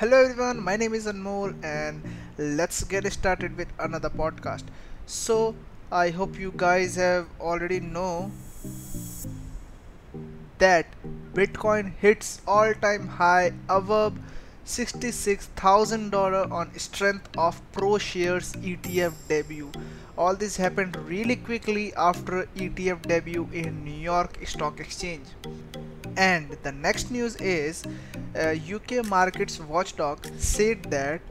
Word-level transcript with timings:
Hello 0.00 0.18
everyone, 0.18 0.64
my 0.64 0.76
name 0.76 0.94
is 0.94 1.06
Anmol 1.06 1.52
and 1.62 2.02
let's 2.38 2.84
get 2.84 3.04
started 3.12 3.54
with 3.54 3.68
another 3.78 4.08
podcast. 4.08 4.64
So 5.04 5.54
I 5.92 6.08
hope 6.08 6.38
you 6.38 6.54
guys 6.56 6.96
have 6.96 7.26
already 7.38 7.80
know 7.80 8.32
that 10.56 10.86
Bitcoin 11.34 11.92
hits 11.98 12.40
all-time 12.48 13.08
high 13.08 13.52
above 13.68 14.18
$66,000 14.64 16.50
on 16.50 16.78
strength 16.78 17.28
of 17.36 17.60
ProShares 17.72 18.56
ETF 18.64 19.12
debut. 19.28 19.70
All 20.16 20.34
this 20.34 20.56
happened 20.56 20.96
really 20.96 21.36
quickly 21.36 21.92
after 21.92 22.46
ETF 22.56 23.02
debut 23.02 23.50
in 23.52 23.84
New 23.84 24.00
York 24.00 24.38
Stock 24.46 24.80
Exchange. 24.80 25.26
And 26.20 26.50
the 26.62 26.72
next 26.72 27.10
news 27.10 27.36
is 27.36 27.82
uh, 28.36 28.54
UK 28.76 29.06
markets 29.06 29.58
watchdog 29.58 30.26
said 30.36 30.82
that 30.90 31.22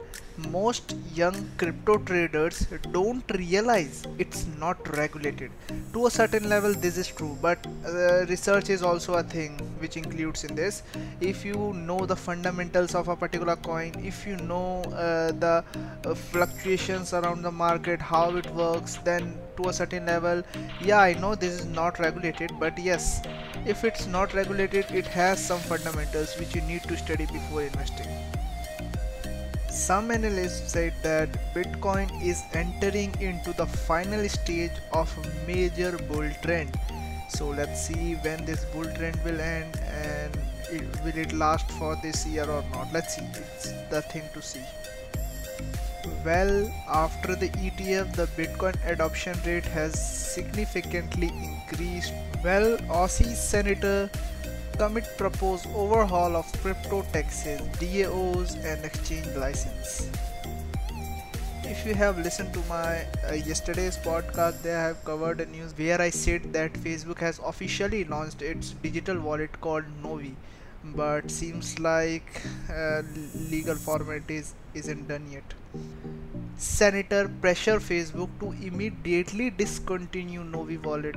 most 0.48 0.96
young 1.14 1.36
crypto 1.58 1.98
traders 1.98 2.66
don't 2.90 3.22
realize 3.34 4.04
it's 4.18 4.46
not 4.58 4.96
regulated. 4.96 5.52
To 5.92 6.06
a 6.06 6.10
certain 6.10 6.48
level 6.48 6.74
this 6.74 6.96
is 6.96 7.06
true 7.06 7.36
but 7.40 7.64
uh, 7.86 8.26
research 8.26 8.68
is 8.68 8.82
also 8.82 9.14
a 9.14 9.22
thing 9.22 9.58
which 9.78 9.96
includes 9.96 10.42
in 10.42 10.56
this. 10.56 10.82
If 11.20 11.44
you 11.44 11.72
know 11.72 12.04
the 12.04 12.16
fundamentals 12.16 12.96
of 12.96 13.06
a 13.06 13.14
particular 13.14 13.54
coin 13.54 13.92
if 14.02 14.26
you 14.26 14.36
know 14.38 14.82
uh, 15.06 15.30
the 15.30 15.64
uh, 16.04 16.14
fluctuations 16.14 17.12
around 17.12 17.42
the 17.42 17.52
market 17.52 18.00
how 18.00 18.34
it 18.34 18.52
works 18.54 18.96
then 19.04 19.38
to 19.56 19.68
a 19.68 19.72
certain 19.72 20.06
level 20.06 20.42
yeah 20.80 21.00
i 21.00 21.12
know 21.14 21.34
this 21.34 21.60
is 21.60 21.66
not 21.66 21.98
regulated 21.98 22.50
but 22.58 22.78
yes 22.78 23.20
if 23.66 23.84
it's 23.84 24.06
not 24.06 24.34
regulated 24.34 24.90
it 24.90 25.06
has 25.06 25.44
some 25.44 25.58
fundamentals 25.60 26.38
which 26.38 26.54
you 26.54 26.60
need 26.62 26.82
to 26.82 26.96
study 26.96 27.26
before 27.26 27.62
investing 27.62 28.08
some 29.70 30.10
analysts 30.10 30.72
said 30.72 30.92
that 31.02 31.28
Bitcoin 31.54 32.10
is 32.22 32.42
entering 32.54 33.14
into 33.20 33.52
the 33.52 33.66
final 33.66 34.28
stage 34.28 34.72
of 34.92 35.08
a 35.16 35.46
major 35.46 35.96
bull 36.08 36.28
trend. 36.42 36.76
So 37.28 37.48
let's 37.48 37.86
see 37.86 38.14
when 38.14 38.44
this 38.44 38.64
bull 38.66 38.84
trend 38.96 39.16
will 39.24 39.40
end 39.40 39.76
and 39.86 40.36
it, 40.70 40.82
will 41.04 41.16
it 41.16 41.32
last 41.32 41.70
for 41.70 41.96
this 42.02 42.26
year 42.26 42.50
or 42.50 42.64
not. 42.72 42.92
Let's 42.92 43.14
see, 43.14 43.24
it's 43.34 43.72
the 43.90 44.02
thing 44.02 44.24
to 44.34 44.42
see. 44.42 44.64
Well, 46.24 46.70
after 46.86 47.34
the 47.34 47.48
ETF, 47.48 48.14
the 48.14 48.26
Bitcoin 48.36 48.76
adoption 48.86 49.38
rate 49.46 49.64
has 49.64 49.94
significantly 50.34 51.28
increased. 51.28 52.12
Well, 52.44 52.76
Aussie 52.88 53.34
Senator 53.34 54.10
Commit 54.76 55.04
propose 55.18 55.66
overhaul 55.74 56.36
of 56.36 56.50
crypto 56.62 57.02
taxes, 57.12 57.60
DAOs 57.78 58.54
and 58.64 58.84
exchange 58.84 59.26
license. 59.36 60.10
If 61.64 61.86
you 61.86 61.94
have 61.94 62.18
listened 62.18 62.52
to 62.54 62.60
my 62.68 63.04
uh, 63.28 63.34
yesterday's 63.34 63.96
podcast, 63.98 64.62
they 64.62 64.70
have 64.70 65.04
covered 65.04 65.40
a 65.40 65.46
news 65.46 65.72
where 65.76 66.00
I 66.00 66.10
said 66.10 66.52
that 66.54 66.72
Facebook 66.72 67.18
has 67.18 67.40
officially 67.44 68.04
launched 68.04 68.42
its 68.42 68.70
digital 68.70 69.20
wallet 69.20 69.60
called 69.60 69.84
Novi, 70.02 70.34
but 70.84 71.30
seems 71.30 71.78
like 71.78 72.42
uh, 72.70 73.02
legal 73.50 73.74
formalities 73.76 74.54
isn't 74.74 75.08
done 75.08 75.30
yet. 75.30 75.54
Senator 76.56 77.28
pressure 77.40 77.80
Facebook 77.80 78.28
to 78.40 78.52
immediately 78.66 79.50
discontinue 79.50 80.44
Novi 80.44 80.76
wallet. 80.76 81.16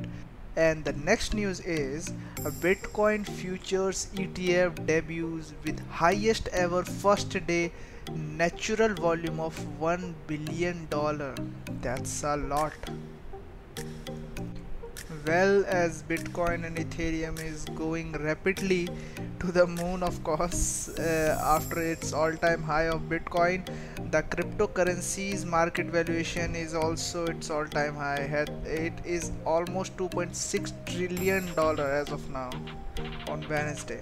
And 0.56 0.86
the 0.86 0.94
next 0.94 1.34
news 1.34 1.60
is 1.62 2.10
a 2.46 2.52
bitcoin 2.52 3.26
futures 3.28 4.08
etf 4.16 4.86
debuts 4.88 5.54
with 5.64 5.80
highest 5.90 6.48
ever 6.50 6.84
first 6.84 7.36
day 7.48 7.72
notional 8.12 8.94
volume 8.96 9.40
of 9.40 9.58
1 9.80 10.16
billion 10.28 10.88
dollar. 10.90 11.36
That's 11.82 12.24
a 12.24 12.38
lot. 12.38 12.74
Well 15.26 15.64
as 15.66 16.04
bitcoin 16.04 16.66
and 16.66 16.76
ethereum 16.78 17.40
is 17.42 17.64
going 17.76 18.12
rapidly 18.14 18.90
to 19.44 19.52
the 19.52 19.68
moon 19.68 20.04
of 20.04 20.24
course 20.24 20.88
uh, 20.98 21.38
after 21.56 21.82
its 21.82 22.14
all-time 22.14 22.64
high 22.64 22.88
of 22.96 23.02
bitcoin. 23.14 23.66
The 24.12 24.22
cryptocurrencies 24.24 25.46
market 25.46 25.88
valuation 25.88 26.56
is 26.56 26.74
also 26.74 27.26
its 27.26 27.50
all-time 27.50 27.96
high. 27.96 28.46
It 28.66 28.94
is 29.04 29.32
almost 29.46 29.98
2.6 29.98 30.72
trillion 30.86 31.54
dollar 31.56 31.90
as 32.02 32.12
of 32.12 32.30
now 32.30 32.52
on 33.28 33.46
wednesday. 33.50 34.00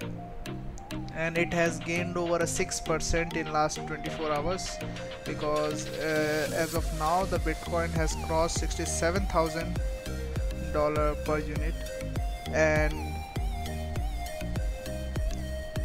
And 1.14 1.36
it 1.36 1.52
has 1.52 1.80
gained 1.80 2.16
over 2.16 2.36
a 2.36 2.50
6% 2.60 3.36
in 3.36 3.52
last 3.52 3.86
24 3.86 4.32
hours 4.32 4.76
because 5.24 5.88
uh, 5.88 6.50
as 6.54 6.74
of 6.74 6.86
now 6.98 7.24
the 7.24 7.38
bitcoin 7.38 7.90
has 7.90 8.14
crossed 8.26 8.60
67000 8.60 9.80
dollar 10.72 11.14
per 11.26 11.38
unit. 11.38 11.74
And 12.52 13.11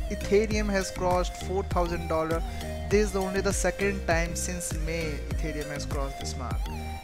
ethereum 0.09 0.69
has 0.69 0.91
crossed 0.91 1.35
4000 1.43 2.07
dollar 2.07 2.41
this 2.89 3.09
is 3.09 3.15
only 3.17 3.41
the 3.41 3.51
second 3.51 4.07
time 4.07 4.33
since 4.33 4.73
may 4.85 5.19
ethereum 5.31 5.69
has 5.71 5.85
crossed 5.85 6.21
this 6.21 6.37
mark. 6.37 6.55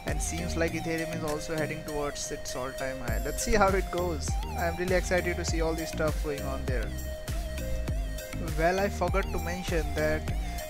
And 0.06 0.20
seems 0.20 0.56
like 0.56 0.72
ethereum 0.72 1.14
is 1.14 1.22
also 1.30 1.54
heading 1.54 1.84
towards 1.84 2.32
its 2.32 2.56
all-time 2.56 2.98
high. 3.00 3.20
Let's 3.22 3.42
see 3.42 3.52
how 3.52 3.68
it 3.68 3.90
goes. 3.90 4.30
I'm 4.58 4.76
really 4.76 4.94
excited 4.94 5.36
to 5.36 5.44
see 5.44 5.60
all 5.60 5.74
this 5.74 5.90
stuff 5.90 6.24
going 6.24 6.40
on 6.42 6.64
there. 6.64 6.88
Well 8.58 8.80
i 8.80 8.88
forgot 8.88 9.24
to 9.32 9.38
mention 9.38 9.86
that 9.94 10.22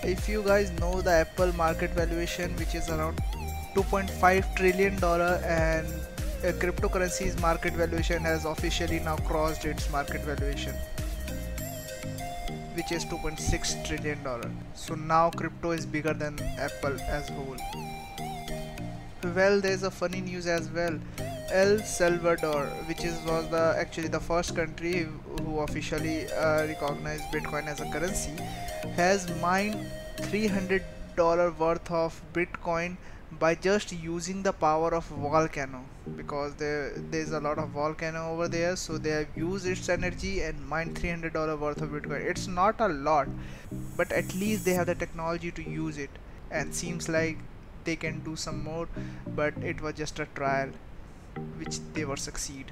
if 0.02 0.28
you 0.28 0.42
guys 0.42 0.72
know 0.80 1.00
the 1.00 1.10
apple 1.10 1.52
market 1.54 1.90
valuation 1.90 2.54
which 2.56 2.74
is 2.74 2.88
around 2.88 3.20
2.5 3.74 4.56
trillion 4.56 4.96
dollar 5.00 5.40
and 5.44 5.86
cryptocurrencies 6.62 7.40
market 7.40 7.72
valuation 7.72 8.22
has 8.22 8.44
officially 8.44 9.00
now 9.00 9.16
crossed 9.16 9.64
its 9.64 9.90
market 9.90 10.20
valuation 10.20 10.74
which 12.74 12.92
is 12.92 13.04
2.6 13.04 13.86
trillion 13.86 14.22
dollar. 14.22 14.50
So 14.74 14.94
now 14.94 15.30
crypto 15.30 15.70
is 15.72 15.86
bigger 15.86 16.14
than 16.14 16.38
apple 16.58 17.00
as 17.02 17.28
whole. 17.28 17.56
Well 19.34 19.60
there's 19.60 19.82
a 19.82 19.90
funny 19.90 20.20
news 20.20 20.46
as 20.46 20.68
well. 20.70 20.98
El 21.50 21.78
salvador 21.80 22.66
which 22.88 23.04
is 23.04 23.20
was 23.26 23.48
the 23.50 23.74
actually 23.78 24.08
the 24.08 24.20
first 24.20 24.54
country 24.56 25.06
who 25.42 25.60
officially 25.60 26.30
uh, 26.32 26.66
recognized 26.66 27.24
bitcoin 27.32 27.66
as 27.66 27.80
a 27.80 27.90
currency 27.90 28.32
has 28.96 29.28
mined 29.40 29.76
300 30.22 30.82
dollar 31.16 31.50
worth 31.52 31.90
of 31.90 32.20
bitcoin 32.32 32.96
by 33.38 33.54
just 33.54 33.92
using 33.92 34.42
the 34.42 34.52
power 34.52 34.94
of 34.94 35.06
volcano 35.06 35.84
because 36.16 36.54
there 36.56 36.92
there's 37.12 37.32
a 37.32 37.40
lot 37.40 37.58
of 37.58 37.68
volcano 37.70 38.22
over 38.32 38.48
there 38.48 38.76
so 38.76 38.98
they 38.98 39.10
have 39.10 39.36
used 39.36 39.66
its 39.66 39.88
energy 39.88 40.42
and 40.42 40.66
mined 40.68 40.98
300 40.98 41.32
dollar 41.32 41.56
worth 41.56 41.80
of 41.80 41.90
bitcoin. 41.90 42.20
It's 42.32 42.46
not 42.46 42.80
a 42.80 42.88
lot 42.88 43.28
but 43.96 44.12
at 44.12 44.34
least 44.34 44.64
they 44.64 44.74
have 44.74 44.86
the 44.86 44.94
technology 44.94 45.50
to 45.52 45.68
use 45.68 45.98
it. 45.98 46.10
And 46.50 46.74
seems 46.74 47.08
like 47.08 47.38
they 47.84 47.96
can 47.96 48.20
do 48.20 48.36
some 48.36 48.62
more 48.62 48.88
but 49.26 49.56
it 49.58 49.80
was 49.80 49.94
just 49.94 50.20
a 50.20 50.26
trial 50.26 50.70
which 51.58 51.80
they 51.94 52.04
were 52.04 52.16
succeed 52.16 52.70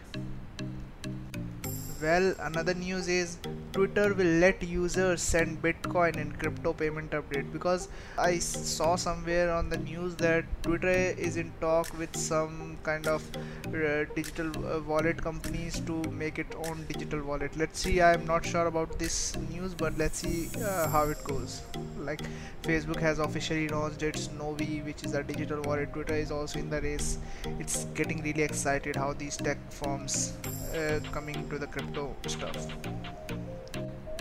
well 2.03 2.35
another 2.41 2.75
news 2.75 3.09
is 3.09 3.39
Twitter 3.73 4.13
will 4.15 4.33
let 4.45 4.63
users 4.63 5.23
send 5.23 5.63
Bitcoin 5.63 6.17
and 6.21 6.39
crypto 6.39 6.73
payment 6.73 7.13
update 7.13 7.51
because 7.53 7.89
I 8.19 8.39
saw 8.39 8.97
somewhere 8.97 9.53
on 9.53 9.69
the 9.69 9.79
news 9.79 10.17
that 10.17 10.45
Twitter 10.63 10.89
is 11.29 11.37
in 11.37 11.53
talk 11.61 11.97
with 11.99 12.15
some 12.17 12.77
kind 12.83 13.07
of 13.07 13.23
uh, 13.69 14.05
digital 14.15 14.51
uh, 14.67 14.81
wallet 14.81 15.23
companies 15.23 15.81
to 15.81 16.03
make 16.11 16.39
its 16.39 16.55
own 16.67 16.85
digital 16.89 17.23
wallet. 17.23 17.57
Let's 17.57 17.81
see. 17.81 18.03
I'm 18.03 18.27
not 18.27 18.45
sure 18.45 18.67
about 18.67 18.99
this 18.99 19.37
news, 19.51 19.75
but 19.75 19.97
let's 19.97 20.19
see 20.19 20.51
uh, 20.63 20.89
how 20.89 21.05
it 21.05 21.23
goes. 21.25 21.63
Like 22.03 22.23
Facebook 22.63 23.01
has 23.01 23.19
officially 23.19 23.69
launched 23.69 24.03
its 24.03 24.31
Novi, 24.39 24.83
which 24.83 25.04
is 25.04 25.15
a 25.15 25.22
digital 25.22 25.63
wallet. 25.63 25.93
Twitter 25.93 26.15
is 26.15 26.31
also 26.31 26.59
in 26.59 26.71
the 26.71 26.81
race. 26.81 27.19
It's 27.59 27.84
getting 27.95 28.22
really 28.22 28.43
excited 28.43 28.97
how 28.97 29.13
these 29.13 29.37
tech 29.37 29.59
firms 29.71 30.34
uh, 30.75 31.01
coming 31.13 31.49
to 31.51 31.59
the 31.59 31.66
crypto 31.66 32.15
stuff 32.27 32.66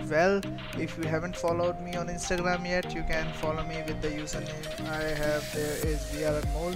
well 0.10 0.42
if 0.78 0.98
you 0.98 1.04
haven't 1.04 1.36
followed 1.38 1.80
me 1.82 1.96
on 1.96 2.08
instagram 2.08 2.68
yet 2.68 2.94
you 2.94 3.04
can 3.04 3.32
follow 3.34 3.64
me 3.64 3.78
with 3.88 4.02
the 4.02 4.10
username 4.10 4.90
i 4.90 5.04
have 5.22 5.46
there 5.54 5.78
is 5.92 6.02
weareanmol 6.16 6.76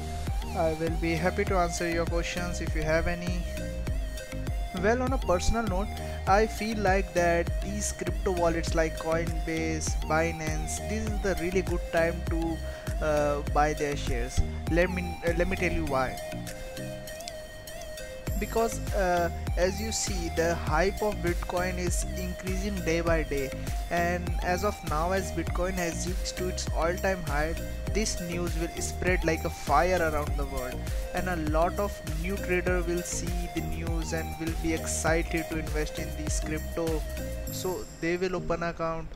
i 0.55 0.73
will 0.79 0.97
be 1.01 1.13
happy 1.25 1.43
to 1.43 1.57
answer 1.57 1.89
your 1.89 2.05
questions 2.05 2.61
if 2.61 2.75
you 2.75 2.83
have 2.83 3.07
any 3.07 3.41
well 4.81 5.01
on 5.01 5.13
a 5.13 5.17
personal 5.17 5.63
note 5.63 5.87
i 6.27 6.45
feel 6.45 6.77
like 6.79 7.13
that 7.13 7.49
these 7.61 7.91
crypto 7.93 8.31
wallets 8.31 8.75
like 8.75 8.97
coinbase 8.97 9.89
binance 10.11 10.77
this 10.89 11.05
is 11.07 11.19
the 11.21 11.35
really 11.41 11.61
good 11.61 11.81
time 11.91 12.15
to 12.29 12.57
uh, 13.01 13.41
buy 13.53 13.73
their 13.73 13.97
shares. 13.97 14.39
Let 14.71 14.89
me 14.89 15.03
uh, 15.27 15.33
let 15.37 15.47
me 15.49 15.57
tell 15.57 15.71
you 15.71 15.85
why. 15.85 16.15
Because 18.39 18.79
uh, 18.93 19.29
as 19.57 19.79
you 19.81 19.91
see 19.91 20.29
the 20.35 20.53
hype 20.55 21.01
of 21.01 21.15
bitcoin 21.23 21.77
is 21.77 22.05
increasing 22.17 22.75
day 22.83 23.01
by 23.01 23.23
day. 23.23 23.49
And 23.89 24.29
as 24.43 24.63
of 24.63 24.77
now 24.89 25.11
as 25.11 25.31
bitcoin 25.31 25.73
has 25.73 26.07
reached 26.07 26.37
to 26.37 26.49
its 26.49 26.67
all-time 26.75 27.23
high 27.23 27.55
this 27.95 28.19
news 28.19 28.53
will 28.59 28.81
spread 28.81 29.23
like 29.23 29.45
a 29.45 29.49
fire 29.49 29.99
around 30.01 30.35
the 30.35 30.45
world. 30.45 30.75
And 31.13 31.29
a 31.29 31.37
lot 31.49 31.79
of 31.79 31.93
new 32.21 32.35
trader 32.35 32.83
will 32.85 33.01
see 33.01 33.49
the 33.55 33.61
news 33.61 34.11
and 34.11 34.27
will 34.39 34.53
be 34.61 34.73
excited 34.73 35.45
to 35.49 35.59
invest 35.59 35.97
in 35.97 36.09
this 36.17 36.41
crypto. 36.41 37.01
So 37.53 37.85
they 38.01 38.17
will 38.17 38.35
open 38.35 38.63
account 38.63 39.07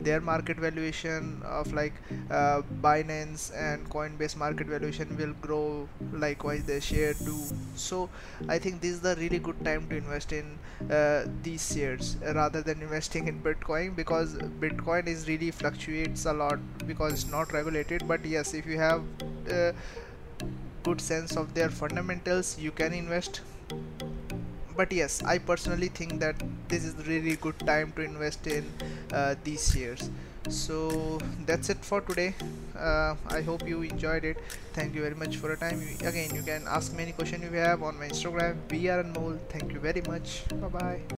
their 0.00 0.20
market 0.20 0.56
valuation 0.56 1.42
of 1.44 1.72
like 1.72 1.94
uh, 2.30 2.62
Binance 2.80 3.50
and 3.56 3.90
Coinbase 3.90 4.36
market 4.36 4.68
valuation 4.68 5.16
will 5.16 5.34
grow. 5.40 5.88
Likewise 6.12 6.62
their 6.62 6.80
share 6.80 7.14
too 7.14 7.42
so 7.78 8.08
I 8.48 8.58
think 8.58 8.80
this 8.80 8.92
is 8.92 9.00
the 9.00 9.14
really 9.16 9.38
good 9.38 9.64
time 9.64 9.86
to 9.90 9.96
invest 9.96 10.32
in 10.32 10.58
uh, 10.90 11.24
these 11.42 11.74
shares 11.74 12.16
rather 12.34 12.62
than 12.62 12.82
investing 12.82 13.28
in 13.28 13.40
Bitcoin 13.42 13.94
because 13.96 14.34
Bitcoin 14.64 15.06
is 15.06 15.28
really 15.28 15.50
fluctuates 15.50 16.26
a 16.26 16.32
lot 16.32 16.58
because 16.86 17.12
it's 17.12 17.30
not 17.30 17.52
regulated. 17.52 18.06
But 18.06 18.24
yes 18.24 18.54
if 18.54 18.66
you 18.66 18.78
have 18.78 19.02
uh, 19.52 19.72
good 20.82 21.00
sense 21.00 21.36
of 21.36 21.54
their 21.54 21.68
fundamentals 21.68 22.58
you 22.58 22.70
can 22.70 22.92
invest. 22.92 23.40
But 24.76 24.92
yes 24.92 25.22
I 25.24 25.38
personally 25.38 25.88
think 25.88 26.20
that 26.20 26.36
this 26.68 26.84
is 26.84 26.94
really 27.06 27.36
good 27.36 27.58
time 27.60 27.92
to 27.96 28.02
invest 28.02 28.46
in 28.46 28.64
uh, 29.12 29.34
these 29.44 29.72
shares 29.72 30.10
so 30.48 31.18
that's 31.46 31.70
it 31.70 31.84
for 31.84 32.00
today. 32.00 32.34
Uh, 32.78 33.14
I 33.28 33.42
hope 33.42 33.66
you 33.68 33.82
enjoyed 33.82 34.24
it. 34.24 34.38
Thank 34.72 34.94
you 34.94 35.02
very 35.02 35.14
much 35.14 35.36
for 35.36 35.48
your 35.48 35.56
time. 35.56 35.80
Again 36.04 36.34
you 36.34 36.42
can 36.42 36.64
ask 36.68 36.94
me 36.94 37.02
any 37.04 37.12
question 37.12 37.42
you 37.42 37.50
have 37.58 37.82
on 37.82 37.98
my 37.98 38.08
Instagram 38.08 38.56
weareanmol. 38.68 39.38
Thank 39.48 39.72
you 39.72 39.80
very 39.80 40.02
much. 40.02 40.44
Bye 40.60 40.68
bye 40.68 41.00